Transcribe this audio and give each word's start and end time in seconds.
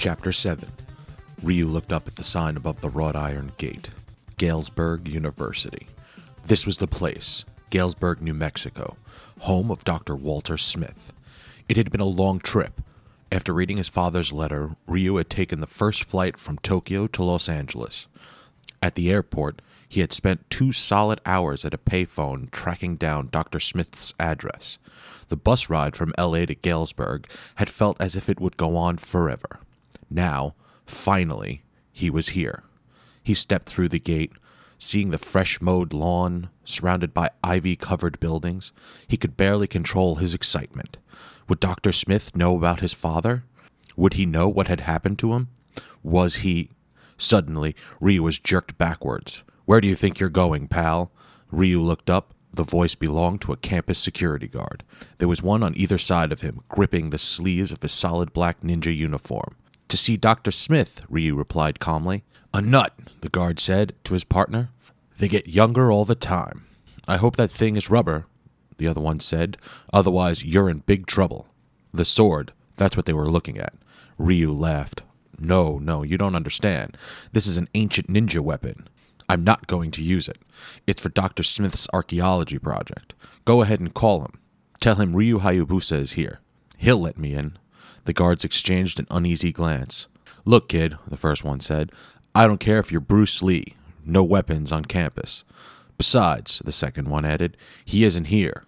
Chapter 0.00 0.32
7 0.32 0.66
Ryu 1.42 1.66
looked 1.66 1.92
up 1.92 2.08
at 2.08 2.16
the 2.16 2.24
sign 2.24 2.56
above 2.56 2.80
the 2.80 2.88
wrought 2.88 3.16
iron 3.16 3.52
gate 3.58 3.90
Galesburg 4.38 5.06
University. 5.06 5.88
This 6.42 6.64
was 6.64 6.78
the 6.78 6.86
place, 6.86 7.44
Galesburg, 7.68 8.22
New 8.22 8.32
Mexico, 8.32 8.96
home 9.40 9.70
of 9.70 9.84
Dr. 9.84 10.16
Walter 10.16 10.56
Smith. 10.56 11.12
It 11.68 11.76
had 11.76 11.92
been 11.92 12.00
a 12.00 12.06
long 12.06 12.38
trip. 12.38 12.80
After 13.30 13.52
reading 13.52 13.76
his 13.76 13.90
father's 13.90 14.32
letter, 14.32 14.74
Ryu 14.86 15.16
had 15.16 15.28
taken 15.28 15.60
the 15.60 15.66
first 15.66 16.04
flight 16.04 16.38
from 16.38 16.56
Tokyo 16.56 17.06
to 17.08 17.22
Los 17.22 17.46
Angeles. 17.46 18.06
At 18.82 18.94
the 18.94 19.12
airport, 19.12 19.60
he 19.86 20.00
had 20.00 20.14
spent 20.14 20.48
two 20.48 20.72
solid 20.72 21.20
hours 21.26 21.62
at 21.62 21.74
a 21.74 21.78
payphone 21.78 22.50
tracking 22.50 22.96
down 22.96 23.28
Dr. 23.30 23.60
Smith's 23.60 24.14
address. 24.18 24.78
The 25.28 25.36
bus 25.36 25.68
ride 25.68 25.94
from 25.94 26.14
LA 26.16 26.46
to 26.46 26.54
Galesburg 26.54 27.28
had 27.56 27.68
felt 27.68 28.00
as 28.00 28.16
if 28.16 28.30
it 28.30 28.40
would 28.40 28.56
go 28.56 28.78
on 28.78 28.96
forever. 28.96 29.60
Now, 30.10 30.54
finally, 30.84 31.62
he 31.92 32.10
was 32.10 32.30
here. 32.30 32.64
He 33.22 33.34
stepped 33.34 33.68
through 33.68 33.90
the 33.90 34.00
gate, 34.00 34.32
seeing 34.78 35.10
the 35.10 35.18
fresh 35.18 35.60
mowed 35.60 35.92
lawn 35.92 36.50
surrounded 36.64 37.14
by 37.14 37.30
ivy 37.44 37.76
covered 37.76 38.18
buildings. 38.18 38.72
He 39.06 39.16
could 39.16 39.36
barely 39.36 39.66
control 39.66 40.16
his 40.16 40.34
excitement. 40.34 40.96
Would 41.48 41.60
Dr. 41.60 41.92
Smith 41.92 42.34
know 42.34 42.56
about 42.56 42.80
his 42.80 42.92
father? 42.92 43.44
Would 43.96 44.14
he 44.14 44.26
know 44.26 44.48
what 44.48 44.68
had 44.68 44.80
happened 44.80 45.18
to 45.20 45.34
him? 45.34 45.48
Was 46.02 46.36
he. 46.36 46.70
Suddenly, 47.18 47.76
Ryu 48.00 48.22
was 48.22 48.38
jerked 48.38 48.78
backwards. 48.78 49.44
Where 49.66 49.80
do 49.80 49.86
you 49.86 49.94
think 49.94 50.18
you're 50.18 50.30
going, 50.30 50.68
pal? 50.68 51.12
Ryu 51.50 51.80
looked 51.80 52.08
up. 52.08 52.34
The 52.52 52.64
voice 52.64 52.94
belonged 52.94 53.42
to 53.42 53.52
a 53.52 53.56
campus 53.56 53.98
security 53.98 54.48
guard. 54.48 54.82
There 55.18 55.28
was 55.28 55.42
one 55.42 55.62
on 55.62 55.76
either 55.76 55.98
side 55.98 56.32
of 56.32 56.40
him, 56.40 56.62
gripping 56.68 57.10
the 57.10 57.18
sleeves 57.18 57.70
of 57.70 57.82
his 57.82 57.92
solid 57.92 58.32
black 58.32 58.62
ninja 58.62 58.96
uniform. 58.96 59.54
To 59.90 59.96
see 59.96 60.16
Dr. 60.16 60.52
Smith, 60.52 61.04
Ryu 61.08 61.34
replied 61.34 61.80
calmly. 61.80 62.22
A 62.54 62.62
nut, 62.62 62.96
the 63.22 63.28
guard 63.28 63.58
said 63.58 63.92
to 64.04 64.14
his 64.14 64.22
partner. 64.22 64.70
They 65.18 65.26
get 65.26 65.48
younger 65.48 65.90
all 65.90 66.04
the 66.04 66.14
time. 66.14 66.64
I 67.08 67.16
hope 67.16 67.34
that 67.34 67.50
thing 67.50 67.74
is 67.74 67.90
rubber, 67.90 68.26
the 68.78 68.86
other 68.86 69.00
one 69.00 69.18
said. 69.18 69.56
Otherwise, 69.92 70.44
you're 70.44 70.70
in 70.70 70.84
big 70.86 71.06
trouble. 71.06 71.48
The 71.92 72.04
sword, 72.04 72.52
that's 72.76 72.96
what 72.96 73.04
they 73.04 73.12
were 73.12 73.28
looking 73.28 73.58
at. 73.58 73.74
Ryu 74.16 74.52
laughed. 74.52 75.02
No, 75.40 75.78
no, 75.78 76.04
you 76.04 76.16
don't 76.16 76.36
understand. 76.36 76.96
This 77.32 77.48
is 77.48 77.56
an 77.56 77.68
ancient 77.74 78.06
ninja 78.06 78.40
weapon. 78.40 78.88
I'm 79.28 79.42
not 79.42 79.66
going 79.66 79.90
to 79.92 80.04
use 80.04 80.28
it. 80.28 80.38
It's 80.86 81.02
for 81.02 81.08
Dr. 81.08 81.42
Smith's 81.42 81.88
archaeology 81.92 82.60
project. 82.60 83.14
Go 83.44 83.62
ahead 83.62 83.80
and 83.80 83.92
call 83.92 84.20
him. 84.22 84.38
Tell 84.78 84.94
him 84.94 85.16
Ryu 85.16 85.40
Hayabusa 85.40 85.98
is 85.98 86.12
here. 86.12 86.38
He'll 86.78 87.00
let 87.00 87.18
me 87.18 87.34
in. 87.34 87.58
The 88.04 88.12
guards 88.12 88.44
exchanged 88.44 88.98
an 88.98 89.06
uneasy 89.10 89.52
glance. 89.52 90.06
Look, 90.44 90.68
kid, 90.68 90.96
the 91.06 91.16
first 91.16 91.44
one 91.44 91.60
said, 91.60 91.92
I 92.34 92.46
don't 92.46 92.60
care 92.60 92.78
if 92.78 92.90
you're 92.90 93.00
Bruce 93.00 93.42
Lee. 93.42 93.74
No 94.04 94.24
weapons 94.24 94.72
on 94.72 94.84
campus. 94.84 95.44
Besides, 95.98 96.62
the 96.64 96.72
second 96.72 97.08
one 97.08 97.24
added, 97.24 97.56
he 97.84 98.04
isn't 98.04 98.26
here. 98.26 98.64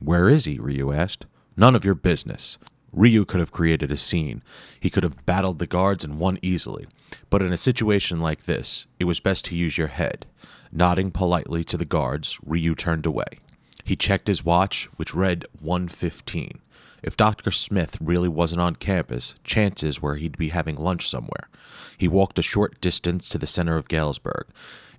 Where 0.00 0.28
is 0.28 0.44
he? 0.44 0.58
Ryu 0.58 0.92
asked. 0.92 1.26
None 1.56 1.76
of 1.76 1.84
your 1.84 1.94
business. 1.94 2.58
Ryu 2.92 3.24
could 3.24 3.40
have 3.40 3.52
created 3.52 3.90
a 3.92 3.96
scene. 3.96 4.42
He 4.80 4.90
could 4.90 5.02
have 5.02 5.24
battled 5.26 5.58
the 5.58 5.66
guards 5.66 6.04
and 6.04 6.18
won 6.18 6.38
easily. 6.42 6.86
But 7.30 7.42
in 7.42 7.52
a 7.52 7.56
situation 7.56 8.20
like 8.20 8.44
this, 8.44 8.86
it 8.98 9.04
was 9.04 9.20
best 9.20 9.44
to 9.46 9.56
use 9.56 9.78
your 9.78 9.88
head. 9.88 10.26
Nodding 10.72 11.10
politely 11.10 11.62
to 11.64 11.76
the 11.76 11.84
guards, 11.84 12.38
Ryu 12.44 12.74
turned 12.74 13.06
away. 13.06 13.38
He 13.84 13.96
checked 13.96 14.28
his 14.28 14.44
watch, 14.44 14.88
which 14.96 15.14
read 15.14 15.44
115. 15.60 16.58
If 17.02 17.18
Dr. 17.18 17.50
Smith 17.50 17.98
really 18.00 18.30
wasn't 18.30 18.62
on 18.62 18.76
campus, 18.76 19.34
chances 19.44 20.00
were 20.00 20.16
he'd 20.16 20.38
be 20.38 20.48
having 20.48 20.76
lunch 20.76 21.06
somewhere. 21.06 21.50
He 21.98 22.08
walked 22.08 22.38
a 22.38 22.42
short 22.42 22.80
distance 22.80 23.28
to 23.28 23.38
the 23.38 23.46
center 23.46 23.76
of 23.76 23.88
Galesburg. 23.88 24.46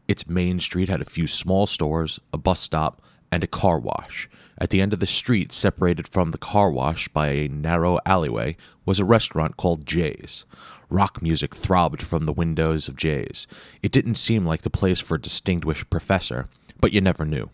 Its 0.08 0.30
main 0.30 0.60
street 0.60 0.88
had 0.88 1.02
a 1.02 1.06
few 1.06 1.26
small 1.26 1.66
stores, 1.66 2.20
a 2.32 2.38
bus 2.38 2.60
stop, 2.60 3.02
and 3.32 3.44
a 3.44 3.48
car 3.48 3.80
wash. 3.80 4.30
At 4.60 4.70
the 4.70 4.82
end 4.82 4.94
of 4.94 5.00
the 5.00 5.08
street, 5.08 5.52
separated 5.52 6.08
from 6.08 6.30
the 6.30 6.38
car 6.38 6.70
wash 6.70 7.08
by 7.08 7.30
a 7.30 7.48
narrow 7.48 7.98
alleyway, 8.06 8.56
was 8.86 9.00
a 9.00 9.06
restaurant 9.06 9.58
called 9.58 9.88
Jay's. 9.88 10.46
Rock 10.90 11.24
music 11.24 11.56
throbbed 11.56 12.04
from 12.04 12.28
the 12.28 12.32
windows 12.32 12.88
of 12.88 12.96
Jay's. 12.96 13.48
It 13.82 13.92
didn't 13.92 14.16
seem 14.16 14.46
like 14.46 14.62
the 14.62 14.70
place 14.70 15.00
for 15.00 15.16
a 15.16 15.22
distinguished 15.22 15.90
professor, 15.90 16.48
but 16.80 16.94
you 16.94 17.02
never 17.02 17.26
knew. 17.26 17.50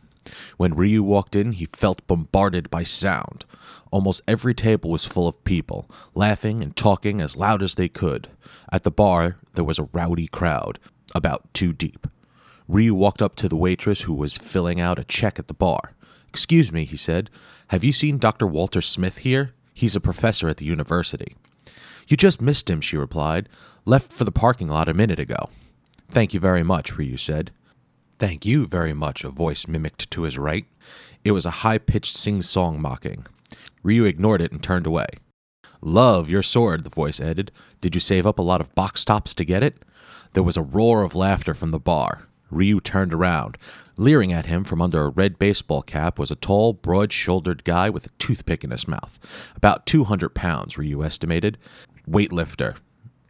When 0.58 0.76
Ryu 0.76 1.04
walked 1.04 1.36
in, 1.36 1.54
he 1.54 1.68
felt 1.74 2.06
bombarded 2.08 2.70
by 2.70 2.84
sound. 2.84 3.46
Almost 3.92 4.22
every 4.28 4.54
table 4.54 4.90
was 4.90 5.06
full 5.06 5.28
of 5.28 5.44
people, 5.44 5.90
laughing 6.14 6.62
and 6.62 6.76
talking 6.76 7.20
as 7.20 7.36
loud 7.36 7.62
as 7.62 7.76
they 7.76 7.90
could. 7.90 8.30
At 8.72 8.84
the 8.84 8.92
bar, 8.92 9.38
there 9.54 9.64
was 9.64 9.80
a 9.80 9.90
rowdy 9.92 10.28
crowd, 10.28 10.80
about 11.14 11.54
two 11.54 11.74
deep. 11.74 12.08
Ryu 12.68 12.94
walked 12.94 13.22
up 13.22 13.36
to 13.38 13.50
the 13.50 13.58
waitress 13.58 14.02
who 14.02 14.14
was 14.14 14.38
filling 14.38 14.80
out 14.80 15.00
a 15.00 15.04
check 15.04 15.38
at 15.38 15.48
the 15.48 15.54
bar. 15.54 15.94
Excuse 16.30 16.72
me, 16.72 16.86
he 16.86 16.96
said. 16.96 17.30
Have 17.68 17.84
you 17.84 17.92
seen 17.92 18.18
Dr. 18.18 18.48
Walter 18.48 18.82
Smith 18.82 19.20
here? 19.20 19.52
He's 19.74 19.96
a 19.96 20.00
professor 20.00 20.48
at 20.48 20.58
the 20.58 20.66
university. 20.66 21.36
You 22.08 22.16
just 22.16 22.42
missed 22.42 22.70
him, 22.70 22.80
she 22.80 22.96
replied. 22.96 23.50
Left 23.84 24.14
for 24.14 24.24
the 24.24 24.32
parking 24.32 24.68
lot 24.70 24.88
a 24.88 24.94
minute 24.94 25.20
ago. 25.20 25.50
Thank 26.09 26.34
you 26.34 26.40
very 26.40 26.64
much, 26.64 26.98
Ryu 26.98 27.18
said. 27.18 27.52
Thank 28.22 28.46
you 28.46 28.68
very 28.68 28.94
much, 28.94 29.24
a 29.24 29.32
voice 29.32 29.68
mimicked 29.68 30.12
to 30.12 30.22
his 30.22 30.38
right. 30.38 30.68
It 31.24 31.32
was 31.32 31.48
a 31.48 31.66
high 31.66 31.80
pitched 31.80 32.16
sing 32.16 32.44
song 32.44 32.80
mocking. 32.80 33.26
Ryu 33.82 34.06
ignored 34.06 34.42
it 34.42 34.52
and 34.52 34.62
turned 34.62 34.86
away. 34.86 35.08
Love 35.82 36.30
your 36.30 36.44
sword, 36.44 36.84
the 36.84 36.92
voice 36.92 37.20
added. 37.20 37.52
Did 37.80 37.96
you 37.96 38.00
save 38.00 38.28
up 38.28 38.38
a 38.38 38.44
lot 38.44 38.62
of 38.62 38.76
box 38.76 39.04
tops 39.04 39.34
to 39.34 39.44
get 39.44 39.64
it? 39.64 39.84
There 40.34 40.44
was 40.44 40.56
a 40.56 40.62
roar 40.62 41.02
of 41.02 41.16
laughter 41.16 41.56
from 41.56 41.72
the 41.72 41.80
bar. 41.80 42.28
Ryu 42.52 42.80
turned 42.80 43.12
around. 43.12 43.58
Leering 43.98 44.32
at 44.32 44.46
him 44.46 44.66
from 44.66 44.84
under 44.84 45.02
a 45.02 45.09
red 45.09 45.40
baseball 45.40 45.82
cap 45.82 46.20
was 46.20 46.30
a 46.30 46.36
tall, 46.36 46.74
broad 46.74 47.12
shouldered 47.12 47.64
guy 47.64 47.90
with 47.90 48.06
a 48.06 48.14
toothpick 48.20 48.64
in 48.64 48.70
his 48.70 48.88
mouth. 48.88 49.18
About 49.56 49.88
200 49.88 50.36
pounds, 50.36 50.78
Ryu 50.78 51.03
estimated. 51.03 51.58
Weightlifter. 52.08 52.78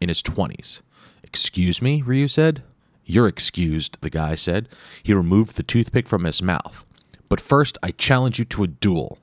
In 0.01 0.09
his 0.09 0.21
20s. 0.21 0.81
Excuse 1.23 1.81
me, 1.81 2.01
Ryu 2.01 2.27
said. 2.27 2.61
You're 3.11 3.27
excused, 3.27 3.97
the 3.99 4.09
guy 4.09 4.35
said. 4.35 4.69
He 5.03 5.13
removed 5.13 5.57
the 5.57 5.63
toothpick 5.63 6.07
from 6.07 6.23
his 6.23 6.41
mouth. 6.41 6.85
But 7.27 7.41
first, 7.41 7.77
I 7.83 7.91
challenge 7.91 8.39
you 8.39 8.45
to 8.45 8.63
a 8.63 8.67
duel. 8.67 9.19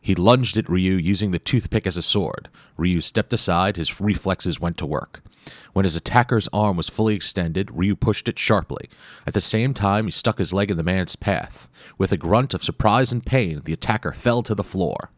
He 0.00 0.14
lunged 0.14 0.56
at 0.58 0.68
Ryu 0.68 0.94
using 0.94 1.32
the 1.32 1.40
toothpick 1.40 1.88
as 1.88 1.96
a 1.96 2.02
sword. 2.02 2.48
Ryu 2.76 3.00
stepped 3.00 3.32
aside, 3.32 3.78
his 3.78 4.00
reflexes 4.00 4.60
went 4.60 4.76
to 4.78 4.86
work. 4.86 5.24
When 5.72 5.84
his 5.84 5.96
attacker's 5.96 6.48
arm 6.52 6.76
was 6.76 6.88
fully 6.88 7.16
extended, 7.16 7.68
Ryu 7.72 7.96
pushed 7.96 8.28
it 8.28 8.38
sharply. 8.38 8.88
At 9.26 9.34
the 9.34 9.40
same 9.40 9.74
time, 9.74 10.04
he 10.04 10.12
stuck 10.12 10.38
his 10.38 10.52
leg 10.52 10.70
in 10.70 10.76
the 10.76 10.84
man's 10.84 11.16
path. 11.16 11.68
With 11.98 12.12
a 12.12 12.16
grunt 12.16 12.54
of 12.54 12.62
surprise 12.62 13.10
and 13.10 13.26
pain, 13.26 13.60
the 13.64 13.72
attacker 13.72 14.12
fell 14.12 14.44
to 14.44 14.54
the 14.54 14.62
floor. 14.62 15.10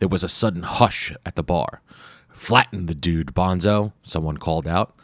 There 0.00 0.08
was 0.08 0.24
a 0.24 0.28
sudden 0.28 0.64
hush 0.64 1.14
at 1.24 1.36
the 1.36 1.44
bar. 1.44 1.82
Flatten 2.30 2.86
the 2.86 2.96
dude, 2.96 3.32
Bonzo, 3.32 3.92
someone 4.02 4.38
called 4.38 4.66
out. 4.66 4.96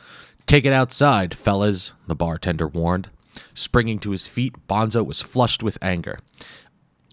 Take 0.50 0.64
it 0.64 0.72
outside, 0.72 1.32
fellas, 1.32 1.92
the 2.08 2.16
bartender 2.16 2.66
warned. 2.66 3.08
Springing 3.54 4.00
to 4.00 4.10
his 4.10 4.26
feet, 4.26 4.56
Bonzo 4.66 5.06
was 5.06 5.20
flushed 5.20 5.62
with 5.62 5.78
anger. 5.80 6.18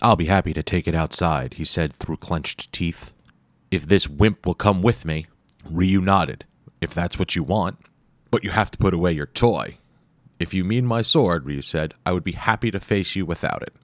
I'll 0.01 0.15
be 0.15 0.25
happy 0.25 0.53
to 0.53 0.63
take 0.63 0.87
it 0.87 0.95
outside, 0.95 1.53
he 1.53 1.63
said 1.63 1.93
through 1.93 2.15
clenched 2.15 2.73
teeth. 2.73 3.13
If 3.69 3.85
this 3.85 4.07
wimp 4.07 4.47
will 4.47 4.55
come 4.55 4.81
with 4.81 5.05
me. 5.05 5.27
Ryu 5.69 6.01
nodded. 6.01 6.45
If 6.81 6.95
that's 6.95 7.19
what 7.19 7.35
you 7.35 7.43
want. 7.43 7.77
But 8.31 8.43
you 8.43 8.49
have 8.49 8.71
to 8.71 8.77
put 8.79 8.95
away 8.95 9.11
your 9.11 9.27
toy. 9.27 9.77
If 10.39 10.55
you 10.55 10.63
mean 10.63 10.87
my 10.87 11.03
sword, 11.03 11.45
Ryu 11.45 11.61
said, 11.61 11.93
I 12.07 12.13
would 12.13 12.23
be 12.23 12.31
happy 12.31 12.71
to 12.71 12.79
face 12.79 13.15
you 13.15 13.23
without 13.23 13.61
it. 13.61 13.75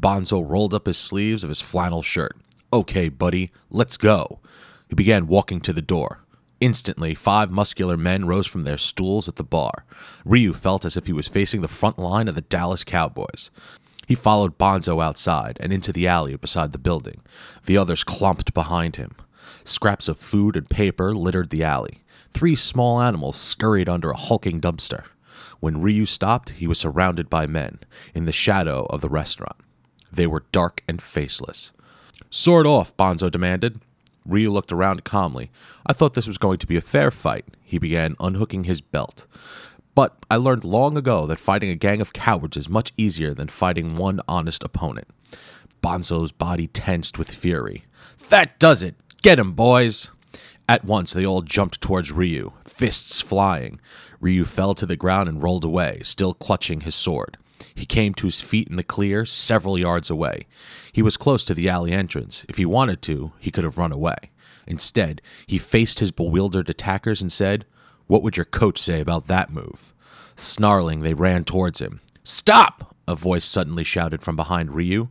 Bonzo 0.00 0.40
rolled 0.40 0.72
up 0.72 0.86
his 0.86 0.96
sleeves 0.96 1.44
of 1.44 1.50
his 1.50 1.60
flannel 1.60 2.00
shirt. 2.00 2.38
Okay, 2.72 3.10
buddy, 3.10 3.52
let's 3.68 3.98
go. 3.98 4.40
He 4.88 4.94
began 4.94 5.26
walking 5.26 5.60
to 5.60 5.74
the 5.74 5.82
door. 5.82 6.23
Instantly, 6.64 7.14
five 7.14 7.50
muscular 7.50 7.94
men 7.94 8.24
rose 8.24 8.46
from 8.46 8.62
their 8.62 8.78
stools 8.78 9.28
at 9.28 9.36
the 9.36 9.44
bar. 9.44 9.84
Ryu 10.24 10.54
felt 10.54 10.86
as 10.86 10.96
if 10.96 11.04
he 11.04 11.12
was 11.12 11.28
facing 11.28 11.60
the 11.60 11.68
front 11.68 11.98
line 11.98 12.26
of 12.26 12.36
the 12.36 12.40
Dallas 12.40 12.84
Cowboys. 12.84 13.50
He 14.06 14.14
followed 14.14 14.56
Bonzo 14.56 15.04
outside 15.04 15.58
and 15.60 15.74
into 15.74 15.92
the 15.92 16.08
alley 16.08 16.36
beside 16.36 16.72
the 16.72 16.78
building. 16.78 17.20
The 17.66 17.76
others 17.76 18.02
clumped 18.02 18.54
behind 18.54 18.96
him. 18.96 19.14
Scraps 19.62 20.08
of 20.08 20.18
food 20.18 20.56
and 20.56 20.66
paper 20.70 21.14
littered 21.14 21.50
the 21.50 21.62
alley. 21.62 22.02
Three 22.32 22.56
small 22.56 22.98
animals 22.98 23.36
scurried 23.36 23.90
under 23.90 24.10
a 24.10 24.16
hulking 24.16 24.58
dumpster. 24.58 25.04
When 25.60 25.82
Ryu 25.82 26.06
stopped, 26.06 26.48
he 26.48 26.66
was 26.66 26.78
surrounded 26.78 27.28
by 27.28 27.46
men, 27.46 27.80
in 28.14 28.24
the 28.24 28.32
shadow 28.32 28.86
of 28.88 29.02
the 29.02 29.10
restaurant. 29.10 29.60
They 30.10 30.26
were 30.26 30.46
dark 30.50 30.82
and 30.88 31.02
faceless. 31.02 31.72
Sword 32.30 32.66
off, 32.66 32.96
Bonzo 32.96 33.30
demanded. 33.30 33.82
Ryu 34.26 34.50
looked 34.50 34.72
around 34.72 35.04
calmly. 35.04 35.50
I 35.86 35.92
thought 35.92 36.14
this 36.14 36.26
was 36.26 36.38
going 36.38 36.58
to 36.58 36.66
be 36.66 36.76
a 36.76 36.80
fair 36.80 37.10
fight. 37.10 37.44
He 37.62 37.78
began 37.78 38.16
unhooking 38.20 38.64
his 38.64 38.80
belt. 38.80 39.26
But 39.94 40.16
I 40.30 40.36
learned 40.36 40.64
long 40.64 40.96
ago 40.96 41.26
that 41.26 41.38
fighting 41.38 41.70
a 41.70 41.76
gang 41.76 42.00
of 42.00 42.12
cowards 42.12 42.56
is 42.56 42.68
much 42.68 42.92
easier 42.96 43.34
than 43.34 43.48
fighting 43.48 43.96
one 43.96 44.20
honest 44.26 44.64
opponent. 44.64 45.08
Bonzo's 45.82 46.32
body 46.32 46.66
tensed 46.66 47.18
with 47.18 47.30
fury. 47.30 47.84
That 48.30 48.58
does 48.58 48.82
it! 48.82 48.96
Get 49.22 49.38
him, 49.38 49.52
boys! 49.52 50.10
At 50.68 50.84
once, 50.84 51.12
they 51.12 51.26
all 51.26 51.42
jumped 51.42 51.80
towards 51.80 52.10
Ryu, 52.10 52.52
fists 52.64 53.20
flying. 53.20 53.80
Ryu 54.18 54.44
fell 54.44 54.74
to 54.74 54.86
the 54.86 54.96
ground 54.96 55.28
and 55.28 55.42
rolled 55.42 55.64
away, 55.64 56.00
still 56.02 56.32
clutching 56.32 56.80
his 56.80 56.94
sword. 56.94 57.36
He 57.74 57.86
came 57.86 58.14
to 58.14 58.26
his 58.26 58.40
feet 58.40 58.68
in 58.68 58.76
the 58.76 58.82
clear, 58.82 59.24
several 59.24 59.78
yards 59.78 60.10
away. 60.10 60.46
He 60.92 61.02
was 61.02 61.16
close 61.16 61.44
to 61.44 61.54
the 61.54 61.68
alley 61.68 61.92
entrance. 61.92 62.44
If 62.48 62.56
he 62.56 62.66
wanted 62.66 63.02
to, 63.02 63.32
he 63.38 63.50
could 63.50 63.64
have 63.64 63.78
run 63.78 63.92
away. 63.92 64.16
Instead, 64.66 65.20
he 65.46 65.58
faced 65.58 65.98
his 65.98 66.12
bewildered 66.12 66.70
attackers 66.70 67.20
and 67.20 67.30
said, 67.30 67.66
What 68.06 68.22
would 68.22 68.36
your 68.36 68.46
coach 68.46 68.78
say 68.78 69.00
about 69.00 69.26
that 69.26 69.52
move? 69.52 69.94
Snarling, 70.36 71.00
they 71.00 71.14
ran 71.14 71.44
towards 71.44 71.80
him. 71.80 72.00
Stop! 72.22 72.96
A 73.06 73.14
voice 73.14 73.44
suddenly 73.44 73.84
shouted 73.84 74.22
from 74.22 74.36
behind 74.36 74.74
Ryu. 74.74 75.08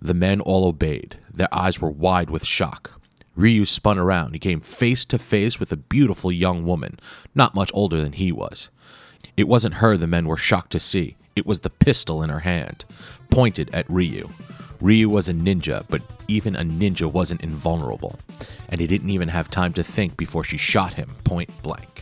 The 0.00 0.14
men 0.14 0.40
all 0.40 0.66
obeyed. 0.66 1.18
Their 1.32 1.52
eyes 1.54 1.80
were 1.80 1.90
wide 1.90 2.30
with 2.30 2.46
shock. 2.46 3.00
Ryu 3.34 3.66
spun 3.66 3.98
around. 3.98 4.32
He 4.32 4.38
came 4.38 4.60
face 4.60 5.04
to 5.06 5.18
face 5.18 5.60
with 5.60 5.70
a 5.70 5.76
beautiful 5.76 6.32
young 6.32 6.64
woman, 6.64 6.98
not 7.34 7.54
much 7.54 7.70
older 7.74 8.02
than 8.02 8.12
he 8.12 8.32
was. 8.32 8.70
It 9.36 9.48
wasn't 9.48 9.74
her 9.74 9.96
the 9.96 10.06
men 10.06 10.26
were 10.26 10.38
shocked 10.38 10.72
to 10.72 10.80
see. 10.80 11.16
It 11.36 11.44
was 11.44 11.60
the 11.60 11.70
pistol 11.70 12.22
in 12.22 12.30
her 12.30 12.40
hand, 12.40 12.86
pointed 13.30 13.68
at 13.74 13.88
Ryu. 13.90 14.30
Ryu 14.80 15.10
was 15.10 15.28
a 15.28 15.34
ninja, 15.34 15.84
but 15.88 16.00
even 16.28 16.56
a 16.56 16.64
ninja 16.64 17.12
wasn't 17.12 17.42
invulnerable, 17.42 18.18
and 18.70 18.80
he 18.80 18.86
didn't 18.86 19.10
even 19.10 19.28
have 19.28 19.50
time 19.50 19.74
to 19.74 19.84
think 19.84 20.16
before 20.16 20.44
she 20.44 20.56
shot 20.56 20.94
him 20.94 21.14
point 21.24 21.50
blank. 21.62 21.95